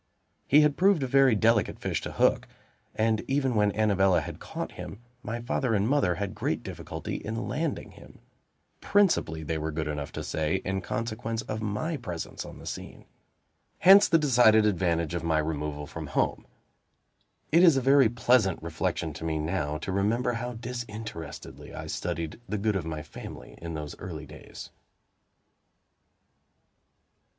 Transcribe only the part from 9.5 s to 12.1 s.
were good enough to say, in consequence of my